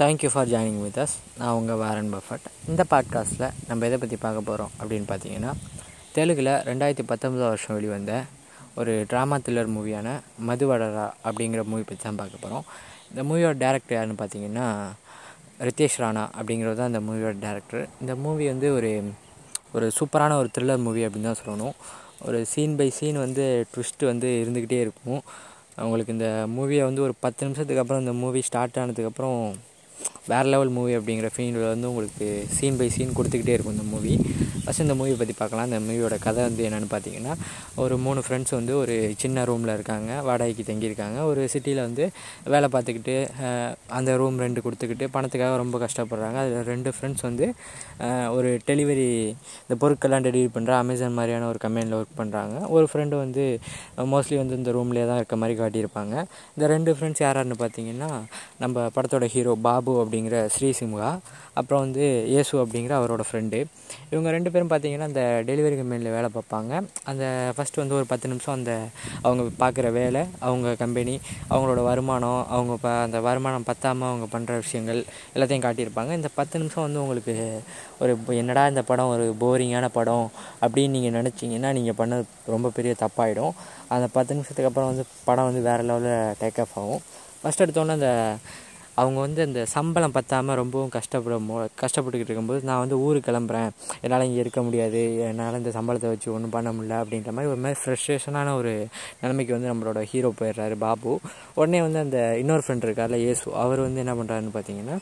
Thank you 0.00 0.28
for 0.32 0.48
joining 0.48 0.80
with 0.84 0.98
us 1.02 1.12
நான் 1.38 1.54
உங்கள் 1.58 1.78
Warren 1.82 2.10
Buffett. 2.14 2.46
இந்த 2.70 2.82
பாட்காஸ்ட்டில் 2.90 3.52
நம்ம 3.68 3.86
எதை 3.86 3.98
பற்றி 3.98 4.16
பார்க்க 4.24 4.40
போகிறோம் 4.48 4.72
அப்படின்னு 4.80 5.06
பார்த்தீங்கன்னா 5.10 5.52
தெலுங்கில் 6.16 6.50
ரெண்டாயிரத்தி 6.68 7.04
பத்தொன்பதாம் 7.10 7.50
வருஷம் 7.52 7.76
வெளிவந்த 7.76 8.12
ஒரு 8.74 8.92
ட்ராமா 9.10 9.36
த்ரில்லர் 9.44 9.70
மூவியான 9.76 10.08
மதுவடரா 10.48 11.06
அப்படிங்கிற 11.28 11.62
மூவி 11.64 11.82
பற்றி 11.82 12.02
தான் 12.02 12.18
பார்க்க 12.20 12.42
போகிறோம் 12.42 12.64
இந்த 13.10 13.22
மூவியோட 13.28 13.54
டேரக்டர் 13.62 13.96
யாருன்னு 13.96 14.18
பார்த்தீங்கன்னா 14.22 14.66
ரித்தேஷ் 15.68 15.98
ராணா 16.02 16.24
அப்படிங்கிறது 16.38 16.78
தான் 16.80 16.90
இந்த 16.92 17.02
மூவியோட 17.08 17.34
டேரக்டர் 17.46 17.84
இந்த 18.00 18.16
மூவி 18.24 18.46
வந்து 18.46 18.74
ஒரு 18.74 18.90
ஒரு 19.72 19.88
சூப்பரான 19.98 20.36
ஒரு 20.42 20.50
த்ரில்லர் 20.58 20.84
மூவி 20.88 21.04
அப்படின்னு 21.06 21.30
தான் 21.30 21.42
சொல்லணும். 21.44 21.76
ஒரு 22.26 22.40
சீன் 22.46 22.76
பை 22.76 22.88
சீன் 22.98 23.18
வந்து 23.18 23.46
ட்விஸ்ட்டு 23.72 24.10
வந்து 24.12 24.28
இருந்துக்கிட்டே 24.42 24.80
இருக்கும். 24.86 25.22
உங்களுக்கு 25.86 26.12
இந்த 26.12 26.28
மூவியை 26.56 26.84
வந்து 26.84 27.02
ஒரு 27.02 27.14
பத்து 27.20 27.44
நிமிஷத்துக்கு 27.46 27.82
அப்புறம் 27.82 28.04
இந்த 28.04 28.14
மூவி 28.24 28.42
ஸ்டார்ட் 28.42 28.78
ஆனதுக்கப்புறம் 28.82 29.40
வேறு 30.32 30.48
லெவல் 30.54 30.74
மூவி 30.76 30.92
அப்படிங்கிற 30.98 31.28
ஃபீல்டில் 31.34 31.72
வந்து 31.74 31.88
உங்களுக்கு 31.92 32.26
சீன் 32.56 32.78
பை 32.80 32.88
சீன் 32.96 33.16
கொடுத்துக்கிட்டே 33.18 33.54
இருக்கும் 33.56 33.76
இந்த 33.76 33.86
மூவி 33.94 34.14
ஃபஸ்ட் 34.64 34.82
இந்த 34.84 34.94
மூவி 35.00 35.12
பற்றி 35.18 35.34
பார்க்கலாம். 35.40 35.66
இந்த 35.70 35.78
மூவியோட 35.86 36.14
கதை 36.24 36.40
வந்து 36.46 36.62
என்னென்னு 36.68 36.88
பார்த்தீங்கன்னா 36.92 37.34
ஒரு 37.82 37.94
மூணு 38.04 38.20
ஃப்ரெண்ட்ஸ் 38.26 38.54
வந்து 38.56 38.72
ஒரு 38.82 38.94
சின்ன 39.22 39.44
ரூமில் 39.50 39.72
இருக்காங்க. 39.74 40.10
வாடகைக்கு 40.28 40.64
தங்கியிருக்காங்க. 40.70 41.18
ஒரு 41.30 41.42
சிட்டியில் 41.52 41.80
வந்து 41.86 42.04
வேலை 42.52 42.68
பார்த்துக்கிட்டு 42.74 43.14
அந்த 43.98 44.16
ரூம் 44.20 44.40
ரெண்டு 44.44 44.64
கொடுத்துக்கிட்டு 44.64 45.06
பணத்துக்காக 45.16 45.60
ரொம்ப 45.62 45.78
கஷ்டப்படுறாங்க. 45.84 46.38
அதில் 46.44 46.66
ரெண்டு 46.72 46.92
ஃப்ரெண்ட்ஸ் 46.96 47.24
வந்து 47.28 47.48
ஒரு 48.38 48.50
டெலிவரி 48.70 49.06
இந்த 49.66 49.76
பொருட்கள்லாம் 49.84 50.26
டெலிவரி 50.28 50.50
பண்ணுற 50.56 50.74
அமேசான் 50.82 51.16
மாதிரியான 51.18 51.48
ஒரு 51.52 51.60
கம்பெனியில் 51.66 51.96
ஒர்க் 52.00 52.18
பண்ணுறாங்க 52.22 52.56
ஒரு 52.76 52.88
ஃப்ரெண்டு 52.92 53.16
வந்து 53.24 53.44
மோஸ்ட்லி 54.14 54.38
வந்து 54.42 54.58
இந்த 54.60 54.72
ரூம்லேயே 54.78 55.06
தான் 55.12 55.20
இருக்க 55.22 55.38
மாதிரி 55.42 55.56
காட்டியிருப்பாங்க. 55.62 56.14
இந்த 56.56 56.66
ரெண்டு 56.74 56.90
ஃப்ரெண்ட்ஸ் 56.96 57.24
யாராருன்னு 57.26 57.60
பார்த்தீங்கன்னா 57.62 58.10
நம்ம 58.64 58.88
படத்தோட 58.98 59.28
ஹீரோ 59.36 59.54
பாபு 59.68 59.94
அப்படிங்கிற 60.16 60.38
ஸ்ரீசிம்ஹா 60.54 61.08
அப்புறம் 61.58 61.82
வந்து 61.84 62.04
இயேசு 62.32 62.52
அப்படிங்கிற 62.62 62.92
அவரோட 62.98 63.22
ஃப்ரெண்டு 63.26 63.58
இவங்க 64.12 64.28
ரெண்டு 64.34 64.50
பேரும் 64.52 64.70
பார்த்தீங்கன்னா 64.70 65.06
அந்த 65.10 65.22
டெலிவரி 65.48 65.76
கம்பெனியில் 65.78 66.14
வேலை 66.14 66.28
பார்ப்பாங்க. 66.36 66.72
அந்த 67.10 67.24
ஃபஸ்ட்டு 67.56 67.80
வந்து 67.82 67.96
ஒரு 67.98 68.06
பத்து 68.12 68.26
நிமிஷம் 68.32 68.54
அந்த 68.58 68.72
அவங்க 69.26 69.44
பார்க்குற 69.62 69.90
வேலை 69.98 70.22
அவங்க 70.48 70.74
கம்பெனி 70.82 71.14
அவங்களோட 71.52 71.82
வருமானம் 71.88 72.40
அவங்க 72.56 72.74
ப 72.84 72.92
அந்த 73.06 73.20
வருமானம் 73.28 73.66
பத்தாமல் 73.70 74.10
அவங்க 74.10 74.28
பண்ணுற 74.34 74.56
விஷயங்கள் 74.64 75.00
எல்லாத்தையும் 75.34 75.66
காட்டியிருப்பாங்க. 75.66 76.12
இந்த 76.20 76.30
பத்து 76.38 76.60
நிமிஷம் 76.62 76.86
வந்து 76.86 77.02
உங்களுக்கு 77.04 77.36
ஒரு 78.04 78.14
என்னடா 78.42 78.64
இந்த 78.72 78.84
படம் 78.92 79.12
ஒரு 79.16 79.26
போரிங்கான 79.44 79.88
படம் 79.98 80.26
அப்படின்னு 80.64 80.94
நீங்கள் 80.96 81.16
நினச்சிங்கன்னா 81.18 81.72
நீங்கள் 81.80 81.98
பண்ணது 82.02 82.26
ரொம்ப 82.56 82.70
பெரிய 82.78 82.94
தப்பாயிடும். 83.04 83.54
அந்த 83.96 84.08
பத்து 84.18 84.38
நிமிஷத்துக்கு 84.38 84.70
அப்புறம் 84.72 84.92
வந்து 84.92 85.06
படம் 85.30 85.48
வந்து 85.50 85.62
வேறு 85.70 85.84
லெவலில் 85.90 86.36
டேக் 86.42 86.62
ஆஃப் 86.64 86.76
ஆகும். 86.82 87.02
ஃபஸ்ட் 87.40 87.62
எடுத்தோன்னே 87.64 87.96
அந்த 87.98 88.12
அவங்க 89.00 89.18
வந்து 89.24 89.40
அந்த 89.46 89.60
சம்பளம் 89.74 90.14
பற்றாமல் 90.16 90.58
ரொம்பவும் 90.60 90.92
கஷ்டப்படும் 90.96 91.46
போ 91.50 91.56
கஷ்டப்பட்டுக்கிட்டு 91.82 92.30
இருக்கும்போது 92.30 92.60
நான் 92.68 92.82
வந்து 92.84 92.96
ஊருக்கு 93.06 93.28
கிளம்புறேன். 93.28 93.70
என்னால் 94.04 94.24
இங்கே 94.28 94.40
இருக்க 94.44 94.60
முடியாது. 94.66 95.02
என்னால் 95.28 95.58
இந்த 95.60 95.72
சம்பளத்தை 95.78 96.10
வச்சு 96.12 96.28
ஒன்றும் 96.34 96.54
பண்ண 96.56 96.70
முடியல 96.76 97.00
அப்படின்ற 97.02 97.32
மாதிரி 97.36 97.52
ஒரு 97.54 97.60
மாதிரி 97.64 97.78
ஃப்ரெஸ்ட்ரேஷனான 97.82 98.54
ஒரு 98.60 98.72
நிலைமைக்கு 99.22 99.56
வந்து 99.56 99.70
நம்மளோட 99.72 100.02
ஹீரோ 100.12 100.30
போயிடுறாரு 100.40 100.76
பாபு. 100.84 101.14
உடனே 101.60 101.80
வந்து 101.86 102.00
அந்த 102.06 102.20
இன்னொரு 102.42 102.64
ஃப்ரெண்ட் 102.66 102.86
இருக்கார்ல 102.88 103.18
இயேசு 103.24 103.44
அவர் 103.64 103.86
வந்து 103.86 104.02
என்ன 104.04 104.14
பண்ணுறாருன்னு 104.20 104.54
பார்த்தீங்கன்னா 104.58 104.98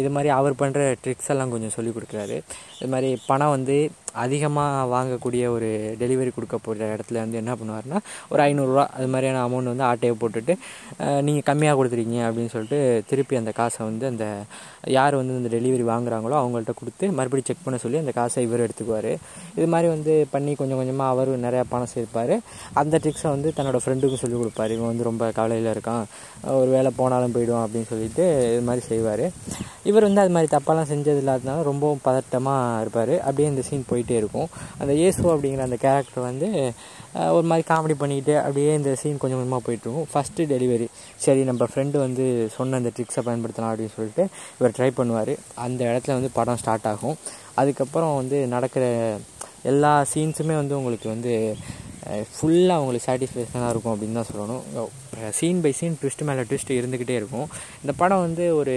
இது 0.00 0.10
மாதிரி 0.16 0.32
அவர் 0.40 0.60
பண்ணுற 0.62 0.80
ட்ரிக்ஸ் 1.04 1.30
எல்லாம் 1.34 1.54
கொஞ்சம் 1.54 1.74
சொல்லி 1.76 1.92
கொடுக்குறாரு. 1.98 2.38
இது 2.80 2.90
மாதிரி 2.94 3.10
பணம் 3.30 3.54
வந்து 3.56 3.78
அதிகமாக 4.24 4.84
வாங்கக்கூடிய 4.94 5.44
ஒரு 5.56 5.68
டெலிவரி 6.02 6.30
கொடுக்க 6.36 6.56
போகிற 6.66 6.88
இடத்துல 6.96 7.22
வந்து 7.24 7.40
என்ன 7.42 7.54
பண்ணுவார்னா 7.60 8.00
ஒரு 8.32 8.42
ஐநூறுரூவா 8.48 8.84
அது 8.96 9.08
மாதிரியான 9.14 9.42
அமௌண்ட் 9.48 9.72
வந்து 9.72 9.86
ஆட்டையை 9.90 10.14
போட்டுட்டு 10.22 10.54
நீங்கள் 11.28 11.46
கம்மியாக 11.50 11.76
கொடுத்துருக்கீங்க 11.78 12.22
அப்படின்னு 12.28 12.52
சொல்லிட்டு 12.54 12.80
திருப்பி 13.10 13.40
அந்த 13.42 13.52
காசை 13.60 13.80
வந்து 13.90 14.06
அந்த 14.12 14.26
யார் 14.96 15.14
வந்து 15.20 15.36
அந்த 15.40 15.50
டெலிவரி 15.56 15.84
வாங்குறாங்களோ 15.92 16.36
அவங்கள்ட்ட 16.40 16.72
கொடுத்து 16.80 17.04
மறுபடியும் 17.18 17.48
செக் 17.48 17.64
பண்ண 17.64 17.76
சொல்லி 17.84 17.98
அந்த 18.02 18.12
காசை 18.18 18.42
இவர் 18.46 18.64
எடுத்துக்குவார். 18.66 19.10
இது 19.58 19.66
மாதிரி 19.72 19.88
வந்து 19.94 20.12
பண்ணி 20.34 20.52
கொஞ்சம் 20.60 20.80
கொஞ்சமாக 20.80 21.12
அவர் 21.14 21.30
நிறையா 21.46 21.64
பணம் 21.72 21.92
சேர்ப்பார். 21.94 22.34
அந்த 22.80 23.00
ட்ரிக்ஸை 23.04 23.30
வந்து 23.34 23.48
தன்னோட 23.56 23.78
ஃப்ரெண்டுக்கும் 23.84 24.22
சொல்லிக் 24.22 24.40
கொடுப்பார். 24.42 24.74
இவன் 24.76 24.90
வந்து 24.92 25.08
ரொம்ப 25.10 25.24
கவலையில் 25.38 25.70
இருக்கான். 25.74 26.04
ஒரு 26.60 26.70
வேலை 26.76 26.90
போனாலும் 27.00 27.34
போயிடும் 27.36 27.62
அப்படின்னு 27.64 27.90
சொல்லிட்டு 27.92 28.24
இது 28.52 28.62
மாதிரி 28.68 28.84
செய்வார். 28.90 29.24
இவர் 29.90 30.06
வந்து 30.08 30.22
அது 30.24 30.34
மாதிரி 30.36 30.50
தப்பாலாம் 30.56 30.90
செஞ்சது 30.92 31.20
இல்லாதனால 31.22 31.64
ரொம்பவும் 31.70 32.02
பதட்டமாக 32.06 32.80
இருப்பார். 32.84 33.14
அப்படியே 33.26 33.48
இந்த 33.52 33.62
சீன் 33.68 33.88
போயிட்டு 33.90 34.05
இருக்கும். 34.14 34.48
அந்த 34.78 34.92
ஏசு 35.06 35.22
அப்படிங்கிற 35.34 35.64
அந்த 35.68 35.78
கேரக்டர் 35.84 36.26
வந்து 36.30 36.48
ஒரு 37.36 37.46
மாதிரி 37.50 37.64
காமெடி 37.68 37.94
பண்ணிக்கிட்டு 38.00 38.34
அப்படியே 38.38 38.74
இந்த 38.74 38.94
சீன் 39.00 39.20
கொஞ்சம் 39.22 39.38
கொஞ்சமாக 39.38 39.62
போயிட்டுருக்கும். 39.66 40.08
ஃபஸ்ட்டு 40.12 40.46
டெலிவரி 40.52 40.88
சரி 41.24 41.42
நம்ம 41.44 41.68
ஃப்ரெண்டு 41.72 41.96
வந்து 42.06 42.24
சொன்ன 42.56 42.76
அந்த 42.76 42.90
ட்ரிக்ஸை 42.96 43.24
பயன்படுத்தலாம் 43.28 43.72
அப்படின்னு 43.72 43.96
சொல்லிட்டு 43.96 44.24
இவர் 44.58 44.76
ட்ரை 44.78 44.90
பண்ணுவார். 44.98 45.32
அந்த 45.66 45.80
இடத்துல 45.84 46.16
வந்து 46.18 46.30
படம் 46.38 46.60
ஸ்டார்ட் 46.62 46.88
ஆகும். 46.92 47.16
அதுக்கப்புறம் 47.54 48.16
வந்து 48.20 48.46
நடக்கிற 48.46 48.84
எல்லா 49.72 49.92
சீன்ஸுமே 50.14 50.54
வந்து 50.62 50.76
உங்களுக்கு 50.78 51.08
வந்து 51.08 51.34
ஃபுல்லாக 52.34 52.78
அவங்களுக்கு 52.78 53.08
சாட்டிஸ்ஃபேக்ஷனாக 53.08 53.70
இருக்கும் 53.72 53.94
அப்படின்னு 53.94 54.18
தான் 54.20 54.30
சொல்லணும். 54.32 54.64
சீன் 55.38 55.60
பை 55.64 55.72
சீன் 55.78 55.98
ட்விஸ்ட் 56.00 56.24
மேலே 56.28 56.42
ட்விஸ்ட் 56.48 56.72
இருந்துக்கிட்டே 56.78 57.16
இருக்கும். 57.20 57.46
இந்த 57.82 57.92
படம் 58.02 58.24
வந்து 58.26 58.44
ஒரு 58.60 58.74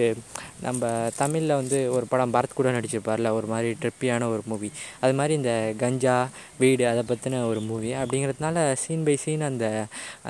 நம்ம 0.68 0.92
தமிழில் 1.22 1.58
வந்து 1.62 1.80
ஒரு 1.96 2.06
படம் 2.10 2.34
பரத் 2.34 2.58
கூட 2.60 2.70
நடிச்சிருப்பார்ல 2.78 3.32
ஒரு 3.40 3.48
மாதிரி 3.54 3.70
ட்ரிப்பியான 3.82 4.30
ஒரு 4.34 4.44
மூவி 4.52 4.70
அது 5.00 5.14
மாதிரி 5.20 5.34
இந்த 5.40 5.54
கஞ்சா 5.84 6.18
வீடு 6.62 6.86
அதை 6.92 7.04
பற்றின 7.12 7.42
ஒரு 7.52 7.62
மூவி 7.70 7.92
அப்படிங்கிறதுனால 8.02 8.68
சீன் 8.84 9.08
பை 9.10 9.16
சீன் 9.26 9.50
அந்த 9.52 9.68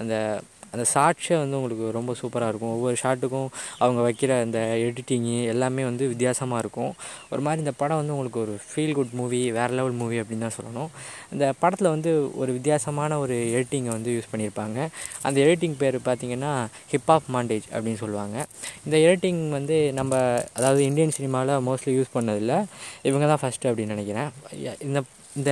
அந்த 0.02 0.16
அந்த 0.72 0.84
ஷார்ட்ஸே 0.94 1.38
வந்து 1.44 1.57
உங்களுக்கு 1.59 1.85
ரொம்ப 1.97 2.16
சூப்பராக 2.22 2.52
இருக்கும். 2.52 2.74
ஒவ்வொரு 2.78 2.97
ஷார்ட்டுக்கும் 3.03 3.50
அவங்க 3.84 4.00
வைக்கிற 4.07 4.31
அந்த 4.46 4.59
எடிட்டிங்கு 4.88 5.38
எல்லாமே 5.53 5.84
வந்து 5.90 6.07
வித்தியாசமாக 6.13 6.63
இருக்கும். 6.63 6.91
ஒரு 7.31 7.41
மாதிரி 7.46 7.63
இந்த 7.66 7.74
படம் 7.81 8.00
வந்து 8.02 8.13
உங்களுக்கு 8.16 8.41
ஒரு 8.46 8.56
ஃபீல் 8.69 8.94
குட் 9.00 9.16
மூவி 9.19 9.41
வேறு 9.59 9.74
லெவல் 9.80 9.97
மூவி 10.02 10.19
அப்படின்னு 10.22 10.46
தான் 10.47 10.57
சொல்லணும். 10.59 10.90
இந்த 11.34 11.46
படத்தில் 11.63 11.94
வந்து 11.96 12.12
ஒரு 12.41 12.52
வித்தியாசமான 12.57 13.19
ஒரு 13.24 13.38
எடிட்டிங்கை 13.57 13.91
வந்து 13.97 14.12
யூஸ் 14.18 14.31
பண்ணியிருப்பாங்க. 14.31 14.88
அந்த 15.28 15.38
எடிட்டிங் 15.46 15.78
பேர் 15.84 15.97
பார்த்திங்கன்னா 16.09 16.53
ஹிப்ஹாப் 16.94 17.30
மாண்டேஜ் 17.36 17.68
அப்படின்னு 17.74 18.01
சொல்லுவாங்க. 18.03 18.38
இந்த 18.86 18.97
எடிட்டிங் 19.07 19.41
வந்து 19.57 19.78
நம்ம 20.00 20.16
அதாவது 20.59 20.81
இந்தியன் 20.90 21.16
சினிமாவில் 21.18 21.66
மோஸ்ட்லி 21.69 21.94
யூஸ் 22.00 22.16
பண்ணதில்லை. 22.18 22.59
இவங்க 23.09 23.25
தான் 23.31 23.41
ஃபஸ்ட்டு 23.44 23.69
அப்படின்னு 23.69 23.96
நினைக்கிறேன். 23.96 24.30
இந்த 24.88 25.01
இந்த 25.38 25.51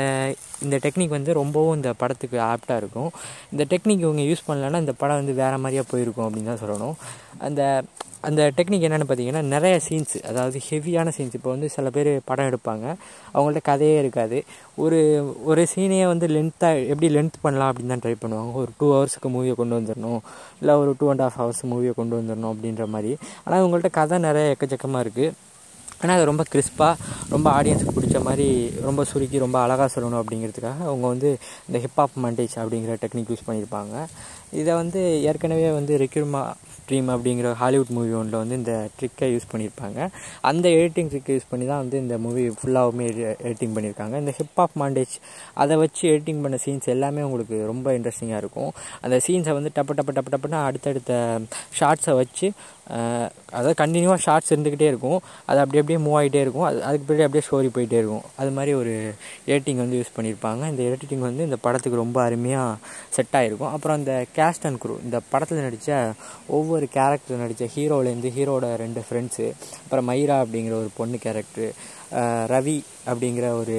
இந்த 0.66 0.76
டெக்னிக் 0.84 1.16
வந்து 1.18 1.32
ரொம்பவும் 1.42 1.76
இந்த 1.80 1.90
படத்துக்கு 2.02 2.38
ஆப்டாக 2.52 2.82
இருக்கும். 2.82 3.10
இந்த 3.52 3.64
டெக்னிக் 3.72 4.04
இவங்க 4.06 4.24
யூஸ் 4.30 4.48
பண்ணலன்னா 4.48 4.80
இந்த 4.86 4.94
படம் 5.02 5.20
வந்து 5.22 5.34
வேறு 5.42 5.58
மாதிரியாக 5.64 5.88
போயிருக்கும் 5.92 6.28
அப்படின்னு 6.28 6.52
தான் 6.52 6.64
சொல்லணும். 6.64 6.96
அந்த 7.48 7.62
அந்த 8.28 8.42
டெக்னிக் 8.58 8.86
என்னென்னு 8.86 9.08
பார்த்தீங்கன்னா 9.10 9.42
நிறைய 9.54 9.76
சீன்ஸ் 9.88 10.16
அதாவது 10.30 10.58
ஹெவியான 10.70 11.12
சீன்ஸ் 11.18 11.36
இப்போ 11.38 11.50
வந்து 11.54 11.68
சில 11.76 11.90
பேர் 11.96 12.10
படம் 12.30 12.48
எடுப்பாங்க. 12.50 12.86
அவங்கள்ட்ட 13.34 13.62
கதையே 13.70 13.98
இருக்காது. 14.04 14.38
ஒரு 14.84 15.00
ஒரு 15.52 15.64
சீனையே 15.74 16.06
வந்து 16.14 16.28
லென்த்தாக 16.36 16.82
எப்படி 16.92 17.10
லென்த் 17.16 17.38
பண்ணலாம் 17.46 17.70
அப்படின்னு 17.72 17.94
தான் 17.94 18.04
ட்ரை 18.06 18.16
பண்ணுவாங்க. 18.24 18.54
ஒரு 18.62 18.72
டூ 18.80 18.88
ஹவர்ஸுக்கு 18.96 19.30
மூவியை 19.36 19.56
கொண்டு 19.60 19.78
வந்துடணும் 19.80 20.22
இல்லை 20.62 20.76
ஒரு 20.84 20.94
டூ 21.00 21.10
அண்ட் 21.14 21.26
ஆஃப் 21.28 21.38
ஹவர்ஸ் 21.42 21.64
மூவியை 21.74 21.94
கொண்டு 22.00 22.16
வந்துடணும் 22.20 22.52
அப்படின்ற 22.54 22.88
மாதிரி. 22.96 23.14
ஆனால் 23.44 23.60
அவங்கள்ட்ட 23.62 23.92
கதை 24.00 24.20
நிறைய 24.28 24.56
எக்கச்சக்கமாக 24.56 25.06
இருக்குது 25.06 25.34
ஆனால் 26.02 26.16
அது 26.18 26.30
ரொம்ப 26.32 26.44
கிறிஸ்பாக 26.54 26.94
ரொம்ப 27.30 27.48
ஆடியன்ஸுக்கு 27.62 27.96
பிடிச்ச 27.98 28.18
மாதிரி 28.28 28.48
ரொம்ப 28.82 29.04
சுருக்கி 29.04 29.38
ரொம்ப 29.46 29.60
அழகாக 29.60 29.90
சொல்லணும் 29.96 30.22
அப்படிங்கிறதுக்காக 30.22 30.84
அவங்க 30.90 31.08
வந்து 31.08 31.30
இந்த 31.68 31.78
ஹிப்ஹாப் 31.86 32.18
மண்டேஜ் 32.26 32.56
அப்படிங்கிற 32.64 32.96
டெக்னிக் 33.04 33.32
யூஸ் 33.32 33.48
பண்ணியிருப்பாங்க. 33.48 33.96
இதை 34.62 34.74
வந்து 34.82 35.02
ஏற்கனவே 35.30 35.70
வந்து 35.72 35.94
ரெக்யூர்மா 36.04 36.42
ட்ரீம் 36.90 37.10
அப்படிங்கிற 37.14 37.48
ஹாலிவுட் 37.62 37.92
மூவி 37.96 38.12
ஒன்றில் 38.18 38.40
வந்து 38.42 38.58
இந்த 38.60 38.74
ட்ரிக்கை 38.98 39.28
யூஸ் 39.34 39.48
பண்ணியிருப்பாங்க. 39.52 40.00
அந்த 40.50 40.70
எடிட்டிங் 40.70 41.10
ட்ரிக்கை 41.14 41.34
யூஸ் 41.36 41.50
பண்ணி 41.50 41.66
தான் 41.72 41.82
வந்து 41.84 41.98
இந்த 42.04 42.18
மூவி 42.26 42.44
ஃபுல்லாகவுமே 42.60 43.08
எடிட்டிங் 43.48 43.74
பண்ணியிருக்காங்க. 43.76 44.16
இந்த 44.24 44.34
ஹிப்ஹாப் 44.40 44.78
மாண்டேஜ் 44.82 45.16
அதை 45.64 45.78
வச்சு 45.84 46.04
எடிட்டிங் 46.12 46.42
பண்ண 46.46 46.60
சீன்ஸ் 46.66 46.88
எல்லாமே 46.96 47.26
உங்களுக்கு 47.28 47.60
ரொம்ப 47.72 47.98
இன்ட்ரெஸ்டிங்காக 47.98 48.42
இருக்கும். 48.44 48.72
அந்த 49.02 49.20
சீன்ஸை 49.28 49.56
வந்து 49.60 49.72
டப்பு 49.80 49.96
டப்பு 50.00 50.16
டப்பு 50.18 50.34
டப்புன்னு 50.36 50.60
அடுத்தடுத்த 50.70 51.14
ஷார்ட்ஸை 51.80 52.16
வச்சு 52.22 52.50
அதாவது 53.58 53.74
கண்டினியூவாக 53.82 54.22
ஷார்ட்ஸ் 54.26 54.52
இருந்துக்கிட்டே 54.54 54.88
இருக்கும். 54.92 55.20
அது 55.50 55.60
அப்படி 55.64 55.80
அப்படியே 55.82 56.00
மூவ் 56.06 56.18
ஆகிட்டே 56.20 56.42
இருக்கும். 56.46 56.66
அது 56.68 56.78
அதுக்கு 56.88 57.06
பின்னாடி 57.08 57.26
அப்படியே 57.28 57.46
ஸ்டோரி 57.48 57.70
போயிட்டே 57.78 57.98
இருக்கும். 58.02 58.24
அது 58.42 58.52
மாதிரி 58.58 58.74
ஒரு 58.82 58.94
எடிட்டிங் 59.54 59.82
வந்து 59.84 59.98
யூஸ் 60.00 60.14
பண்ணியிருப்பாங்க. 60.18 60.64
இந்த 60.74 60.84
எடிட்டிங் 60.90 61.24
வந்து 61.30 61.44
இந்த 61.44 61.58
படத்துக்கு 61.66 61.98
ரொம்ப 62.04 62.22
அருமையாக 62.28 62.78
செட் 63.16 63.36
ஆகிருக்கும். 63.40 63.72
அப்புறம் 63.76 63.98
அந்த 64.00 64.26
கேஸ்ட் 64.38 64.68
அண்ட் 64.70 64.82
குரூ 64.84 64.96
இந்த 65.06 65.18
படத்தில் 65.32 65.66
நடித்த 65.68 66.00
ஒவ்வொரு 66.58 66.88
கேரக்டர் 66.98 67.44
நடித்த 67.44 67.68
ஹீரோலேருந்து 67.76 68.32
ஹீரோட 68.38 68.68
ரெண்டு 68.84 69.04
ஃப்ரெண்ட்ஸு 69.08 69.48
அப்புறம் 69.84 70.10
மைரா 70.12 70.38
அப்படிங்கிற 70.44 70.76
ஒரு 70.84 70.92
பொண்ணு 71.00 71.20
கேரக்டரு 71.26 71.70
ரவி 72.54 72.78
அப்படிங்கிற 73.12 73.48
ஒரு 73.62 73.78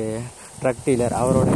ட்ரக் 0.63 0.85
டீலர் 0.87 1.15
அவரோட 1.23 1.51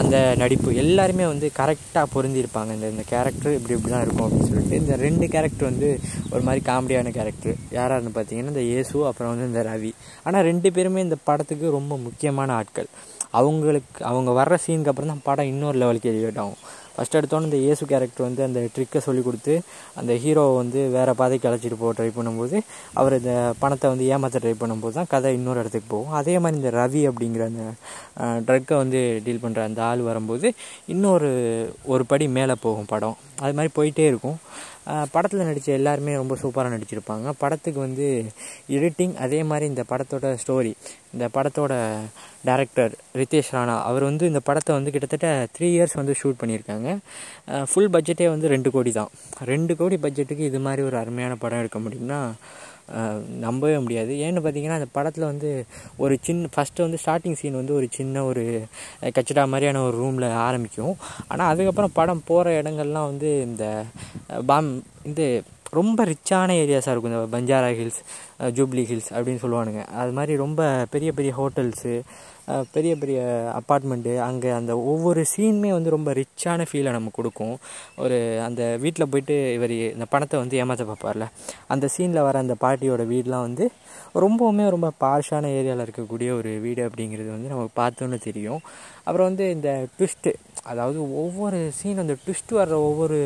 அந்த 0.00 0.16
நடிப்பு 0.40 0.70
எல்லாருமே 0.82 1.24
வந்து 1.30 1.46
கரெக்டாக 1.58 2.06
பொருந்திருப்பாங்க 2.12 2.70
இந்த 2.76 2.88
இந்த 2.92 3.04
கேரக்டர் 3.12 3.56
இப்படி 3.56 3.74
இப்படி 3.76 3.92
தான் 3.94 4.04
இருக்கும் 4.04 4.26
அப்படின்னு 4.26 4.48
சொல்லிட்டு 4.50 4.80
இந்த 4.82 4.94
ரெண்டு 5.04 5.26
கேரக்டர் 5.32 5.68
வந்து 5.70 5.88
ஒரு 6.32 6.42
மாதிரி 6.46 6.60
காமெடியான 6.68 7.12
கேரக்டர் 7.16 7.56
யாராருன்னு 7.78 8.12
பார்த்தீங்கன்னா 8.16 8.52
இந்த 8.54 8.64
இயேசு 8.70 8.94
அப்புறம் 9.10 9.32
வந்து 9.32 9.48
இந்த 9.50 9.62
ரவி. 9.70 9.90
ஆனால் 10.26 10.46
ரெண்டு 10.50 10.70
பேருமே 10.76 11.02
இந்த 11.06 11.18
படத்துக்கு 11.28 11.76
ரொம்ப 11.78 11.96
முக்கியமான 12.06 12.54
ஆட்கள். 12.60 12.88
அவங்களுக்கு 13.40 14.04
அவங்க 14.10 14.30
வர்ற 14.40 14.58
சீனுக்கு 14.66 14.92
அப்புறம் 14.92 15.12
தான் 15.12 15.26
படம் 15.28 15.50
இன்னொரு 15.52 15.78
லெவலுக்கு 15.82 16.12
எலிவேட் 16.12 16.40
ஆகும். 16.44 16.60
ஃபஸ்ட் 16.98 17.16
எடுத்தோன்னே 17.18 17.48
இந்த 17.48 17.58
இயேசு 17.64 17.82
கேரக்டர் 17.90 18.26
வந்து 18.26 18.42
அந்த 18.46 18.60
ட்ரிக்கை 18.76 19.00
சொல்லி 19.04 19.22
கொடுத்து 19.26 19.54
அந்த 20.00 20.12
ஹீரோவை 20.22 20.54
வந்து 20.60 20.80
வேறு 20.94 21.12
பாதைக்கு 21.20 21.48
அழைச்சிட்டு 21.48 21.78
போக 21.82 21.92
ட்ரை 21.98 22.08
பண்ணும்போது 22.16 22.56
அவர் 23.00 23.16
இந்த 23.18 23.34
பணத்தை 23.62 23.86
வந்து 23.92 24.08
ஏமாற்ற 24.14 24.40
ட்ரை 24.44 24.54
பண்ணும்போது 24.62 24.96
தான் 24.98 25.10
கதை 25.12 25.32
இன்னொரு 25.38 25.62
இடத்துக்கு 25.62 25.88
போகும். 25.94 26.16
அதே 26.20 26.34
மாதிரி 26.42 26.60
இந்த 26.60 26.72
ரவி 26.80 27.02
அப்படிங்கிற 27.10 27.44
அந்த 27.52 27.64
ட்ரக்கை 28.48 28.76
வந்து 28.82 29.00
டீல் 29.26 29.42
பண்ணுற 29.44 29.62
அந்த 29.68 29.82
ஆள் 29.90 30.02
வரும்போது 30.10 30.50
இன்னொரு 30.94 31.30
ஒரு 31.94 32.04
படி 32.12 32.28
மேலே 32.38 32.56
போகும் 32.66 32.90
படம். 32.94 33.16
அது 33.44 33.56
மாதிரி 33.58 33.72
போயிட்டே 33.78 34.06
இருக்கும். 34.12 34.38
படத்தில் 35.14 35.48
நடித்த 35.48 35.68
எல்லாருமே 35.78 36.12
ரொம்ப 36.20 36.34
சூப்பராக 36.42 36.72
நடிச்சிருப்பாங்க. 36.74 37.32
படத்துக்கு 37.42 37.80
வந்து 37.86 38.06
எடிட்டிங் 38.76 39.14
அதே 39.24 39.40
மாதிரி 39.50 39.66
இந்த 39.72 39.82
படத்தோட 39.90 40.30
ஸ்டோரி 40.42 40.72
இந்த 41.14 41.26
படத்தோட 41.36 41.72
டேரக்டர் 42.48 42.92
ரித்தேஷ் 43.20 43.52
ராணா 43.56 43.74
அவர் 43.88 44.08
வந்து 44.10 44.24
இந்த 44.30 44.40
படத்தை 44.48 44.72
வந்து 44.78 44.92
கிட்டத்தட்ட 44.94 45.28
த்ரீ 45.56 45.68
இயர்ஸ் 45.76 45.98
வந்து 46.00 46.14
ஷூட் 46.20 46.40
பண்ணியிருக்காங்க. 46.42 46.88
ஃபுல் 47.70 47.92
பட்ஜெட்டே 47.96 48.28
வந்து 48.34 48.48
ரெண்டு 48.54 48.70
கோடி 48.76 48.92
தான். 49.00 49.12
ரெண்டு 49.52 49.72
கோடி 49.80 49.98
பட்ஜெட்டுக்கு 50.06 50.48
இது 50.50 50.60
மாதிரி 50.68 50.84
ஒரு 50.88 50.98
அருமையான 51.02 51.36
படம் 51.44 51.62
எடுக்க 51.62 51.80
முடியும்னா 51.86 52.20
நம்பவே 53.44 53.78
முடியாது. 53.84 54.12
ஏன்னு 54.26 54.42
பார்த்தீங்கன்னா 54.44 54.78
அந்த 54.80 54.90
படத்தில் 54.96 55.26
வந்து 55.30 55.48
ஒரு 56.02 56.14
சின்ன 56.26 56.48
ஃபஸ்ட்டு 56.54 56.84
வந்து 56.86 57.00
ஸ்டார்டிங் 57.02 57.38
சீன் 57.40 57.58
வந்து 57.60 57.74
ஒரு 57.78 57.86
சின்ன 57.96 58.22
ஒரு 58.30 58.44
கச்சடா 59.16 59.42
மாதிரியான 59.54 59.82
ஒரு 59.88 59.96
ரூமில் 60.02 60.26
ஆரம்பிக்கும். 60.46 60.94
ஆனால் 61.32 61.50
அதுக்கப்புறம் 61.52 61.94
படம் 61.98 62.24
போகிற 62.30 62.54
இடங்கள்லாம் 62.60 63.10
வந்து 63.10 63.30
இந்த 63.48 63.64
பாம் 64.46 64.82
இந்த 65.02 65.42
ரொம்ப 65.70 66.04
ரிச்சான 66.04 66.50
ஏரியாஸாக 66.62 66.94
இருக்கும். 66.94 67.12
இந்த 67.12 67.26
பஞ்சாரா 67.38 67.70
ஹில்ஸ் 67.80 68.00
ஜூப்ளி 68.40 68.82
ஹில்ஸ் 68.90 69.10
அப்படின்னு 69.10 69.42
சொல்லுவானுங்க. 69.44 69.84
அது 69.86 70.12
மாதிரி 70.12 70.36
ரொம்ப 70.36 70.86
பெரிய 70.90 71.12
பெரிய 71.12 71.32
ஹோட்டல்ஸு 71.38 72.00
பெரிய 72.74 72.92
பெரிய 73.02 73.20
அப்பார்ட்மெண்ட்டு 73.58 74.12
அங்கே 74.26 74.50
அந்த 74.58 74.72
ஒவ்வொரு 74.92 75.22
சீனுமே 75.32 75.70
வந்து 75.76 75.94
ரொம்ப 75.96 76.12
ரிச்சான 76.20 76.66
ஃபீலை 76.70 76.92
நமக்கு 76.96 77.18
கொடுக்கும். 77.18 77.54
ஒரு 78.04 78.18
அந்த 78.46 78.62
வீட்டில் 78.84 79.10
போயிட்டு 79.12 79.36
இவர் 79.56 79.76
இந்த 79.94 80.08
பணத்தை 80.14 80.38
வந்து 80.42 80.58
ஏமாற்ற 80.62 80.86
பார்ப்பார்ல 80.90 81.28
அந்த 81.74 81.88
சீனில் 81.96 82.26
வர 82.28 82.38
அந்த 82.44 82.56
பாட்டியோட 82.64 83.04
வீடெலாம் 83.12 83.46
வந்து 83.48 83.66
ரொம்பவுமே 84.24 84.66
ரொம்ப 84.74 84.88
பார்ஷான 85.04 85.48
ஏரியாவில் 85.58 85.86
இருக்கக்கூடிய 85.86 86.28
ஒரு 86.38 86.52
வீடு 86.66 86.82
அப்படிங்கிறது 86.88 87.30
வந்து 87.36 87.52
நமக்கு 87.54 87.74
பார்த்தோன்னு 87.80 88.18
தெரியும். 88.28 88.62
அப்புறம் 89.06 89.28
வந்து 89.30 89.44
இந்த 89.56 89.70
ட்விஸ்ட்டு 89.96 90.30
அதாவது 90.70 90.98
ஒவ்வொரு 91.22 91.58
சீன் 91.76 92.00
அந்த 92.02 92.14
ட்விஸ்ட் 92.22 92.52
வர்ற 92.58 92.76
ஒவ்வொரு 92.88 93.18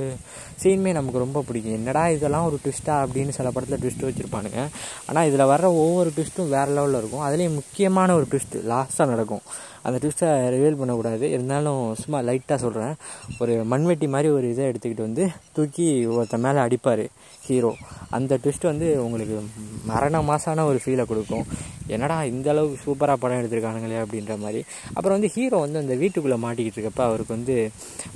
சீனுமே 0.63 0.91
நமக்கு 0.99 1.23
ரொம்ப 1.25 1.39
பிடிக்கும். 1.47 1.77
என்னடா 1.79 2.03
இதெல்லாம் 2.17 2.47
ஒரு 2.49 2.59
ட்விஸ்ட்டா 2.65 2.97
அப்படின்னு 3.05 3.33
சில 3.39 3.51
படத்தில் 3.55 3.81
ட்விஸ்ட் 3.83 4.05
வச்சுருப்பானுங்க. 4.09 4.61
ஆனால் 5.09 5.29
இதில் 5.31 5.51
வர்ற 5.53 5.69
ஒவ்வொரு 5.85 6.11
ட்விஸ்ட்டும் 6.17 6.53
வேறு 6.57 6.73
லெவலில் 6.77 7.01
இருக்கும். 7.01 7.25
அதுலேயும் 7.29 7.59
முக்கியமான 7.61 8.15
ஒரு 8.19 8.29
ட்விஸ்ட்டு 8.33 8.63
லாஸ்ட்டாக 8.73 9.09
நடக்கும். 9.13 9.45
அந்த 9.87 9.97
ட்விஸ்ட்டை 10.03 10.31
ரிவீல் 10.55 10.79
பண்ணக்கூடாது. 10.81 11.25
இருந்தாலும் 11.35 11.81
சும்மா 12.03 12.21
லைட்டாக 12.29 12.59
சொல்கிறேன் 12.65 12.95
ஒரு 13.43 13.55
மண்வெட்டி 13.73 14.09
மாதிரி 14.15 14.31
ஒரு 14.39 14.47
இதை 14.53 14.65
எடுத்துக்கிட்டு 14.71 15.09
வந்து 15.09 15.27
தூக்கி 15.59 15.89
ஒருத்த 16.17 16.39
மேலே 16.47 16.61
அடிப்பார் 16.67 17.05
ஹீரோ 17.47 17.71
அந்த 18.17 18.33
ட்விஸ்ட் 18.43 18.71
வந்து 18.71 18.89
உங்களுக்கு 19.05 19.37
மரண 19.91 20.17
மாசான 20.31 20.65
ஒரு 20.71 20.79
ஃபீலை 20.83 21.05
கொடுக்கும். 21.13 21.47
என்னடா 21.95 22.17
இந்த 22.33 22.49
அளவுக்கு 22.53 22.77
சூப்பராக 22.85 23.19
படம் 23.23 23.41
எடுத்திருக்கானுங்களே 23.41 23.97
அப்படின்ற 24.03 24.35
மாதிரி. 24.43 24.61
அப்புறம் 24.95 25.17
வந்து 25.17 25.31
ஹீரோ 25.37 25.57
வந்து 25.65 25.79
அந்த 25.79 25.95
வீட்டுக்குள்ளே 26.03 26.39
மாட்டிக்கிட்டு 26.45 26.79
இருக்கப்ப 26.79 27.03
அவருக்கு 27.09 27.35
வந்து 27.37 27.57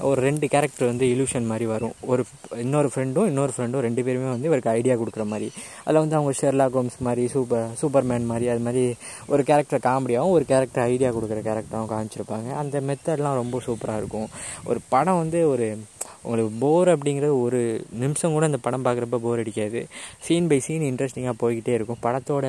ஒரு 0.09 0.21
ரெண்டு 0.27 0.47
கேரக்டர் 0.53 0.91
வந்து 0.91 1.07
இலூஷன் 1.15 1.49
மாதிரி 1.51 1.67
வரும். 1.73 1.95
ஒரு 2.13 2.25
இன்னொரு 2.65 2.91
ஃப்ரெண்டும் 2.93 3.29
இன்னொரு 3.33 3.53
ஃப்ரெண்டும் 3.57 3.85
ரெண்டு 3.89 4.05
பேருமே 4.09 4.31
வந்து 4.35 4.49
இவருக்கு 4.51 4.71
ஐடியா 4.79 4.97
கொடுக்குற 5.01 5.27
மாதிரி. 5.33 5.49
அதில் 5.85 6.03
வந்து 6.05 6.19
அவங்க 6.19 6.35
ஷெர்லா 6.43 6.69
ஹோம்ஸ் 6.77 6.99
மாதிரி 7.09 7.25
சூப்பர் 7.35 7.67
சூப்பர்மேன் 7.83 8.31
மாதிரி 8.33 8.49
அது 8.55 8.65
மாதிரி 8.69 8.85
ஒரு 9.33 9.45
கேரக்டர் 9.51 9.85
காமெடியாகவும் 9.89 10.37
ஒரு 10.39 10.47
கேரக்டர் 10.53 10.87
ஐடியா 10.93 11.11
கொடுக்குற 11.19 11.43
கேரக்டராகவும் 11.57 11.93
காமிச்சிருப்பாங்க. 11.95 12.55
அந்த 12.55 12.81
மெத்தட்லாம் 12.81 13.41
ரொம்ப 13.43 13.61
சூப்பராக 13.67 13.97
இருக்கும். 13.97 14.29
ஒரு 14.65 14.81
படம் 14.89 15.19
வந்து 15.19 15.49
ஒரு 15.49 15.79
உங்களுக்கு 16.27 16.53
போர் 16.63 16.89
அப்படிங்கிறது 16.93 17.35
ஒரு 17.47 17.59
நிமிஷம் 18.03 18.35
கூட 18.37 18.45
இந்த 18.51 18.61
படம் 18.67 18.85
பார்க்குறப்ப 18.87 19.19
போர் 19.25 19.43
அடிக்காது. 19.43 19.81
சீன் 20.27 20.49
பை 20.51 20.59
சீன் 20.67 20.85
இன்ட்ரெஸ்டிங்காக 20.91 21.37
போய்கிட்டே 21.43 21.73
இருக்கும். 21.79 22.01
படத்தோட 22.07 22.47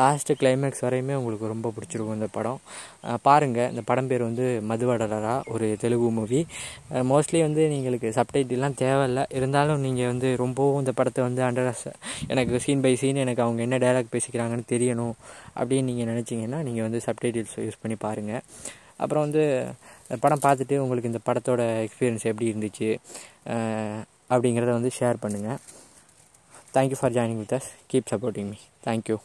லாஸ்ட்டு 0.00 0.36
கிளைமேக்ஸ் 0.40 0.84
வரையுமே 0.86 1.14
உங்களுக்கு 1.20 1.52
ரொம்ப 1.54 1.72
பிடிச்சிருக்கும் 1.76 2.18
இந்த 2.18 2.28
படம். 2.36 2.60
பாருங்கள் 3.28 3.70
இந்த 3.72 3.84
படம் 3.90 4.08
பேர் 4.10 4.24
வந்து 4.28 4.46
மதுவடலரா 4.70 5.34
ஒரு 5.54 5.68
தெலுங்கு 5.82 6.10
மூவி 6.18 6.40
மோஸ்ட்லி 7.12 7.40
வந்து 7.46 7.62
நீங்களுக்கு 7.74 8.10
சப்டைட்டில்லாம் 8.18 8.78
தேவையில்லை. 8.84 9.24
இருந்தாலும் 9.38 9.82
நீங்கள் 9.86 10.10
வந்து 10.12 10.30
ரொம்பவும் 10.44 10.80
இந்த 10.84 10.94
படத்தை 11.00 11.22
வந்து 11.28 11.42
அண்டர் 11.48 11.70
எனக்கு 12.32 12.62
சீன் 12.66 12.84
பை 12.84 12.94
சீன் 13.02 13.22
எனக்கு 13.24 13.44
அவங்க 13.46 13.60
என்ன 13.66 13.78
டைலாக் 13.84 14.14
பேசிக்கிறாங்கன்னு 14.14 14.66
தெரியணும் 14.74 15.16
அப்படின்னு 15.58 15.88
நீங்கள் 15.90 16.10
நினச்சிங்கன்னா 16.12 16.60
நீங்கள் 16.68 16.86
வந்து 16.88 17.00
சப்டைட்டில்ஸ் 17.08 17.56
யூஸ் 17.66 17.82
பண்ணி 17.82 17.98
பாருங்கள் 18.06 18.42
அப்புறம் 19.02 19.24
வந்து 19.26 19.42
படம் 20.20 20.44
பார்த்துட்டு 20.46 20.76
உங்களுக்கு 20.78 21.12
இந்த 21.12 21.22
படத்தோட 21.28 21.62
எக்ஸ்பீரியன்ஸ் 21.86 22.28
எப்படி 22.30 22.50
இருந்துச்சு 22.52 22.90
அப்படிங்கிறத 24.30 24.72
வந்து 24.72 24.92
ஷேர் 24.98 25.22
பண்ணுங்கள் 25.22 25.60
thank you 26.74 26.98
for 27.00 27.14
joining 27.14 27.42
with 27.42 27.54
us 27.54 27.70
keep 27.92 28.10
supporting 28.12 28.50
me 28.50 28.58
thank you 28.84 29.18